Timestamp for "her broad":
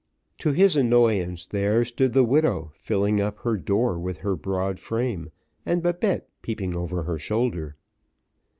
4.25-4.79